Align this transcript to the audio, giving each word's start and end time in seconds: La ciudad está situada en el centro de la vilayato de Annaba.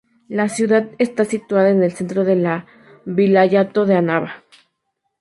La 0.29 0.49
ciudad 0.49 0.89
está 0.97 1.25
situada 1.25 1.69
en 1.69 1.83
el 1.83 1.91
centro 1.91 2.23
de 2.23 2.35
la 2.35 2.65
vilayato 3.05 3.85
de 3.85 3.97
Annaba. 3.97 4.43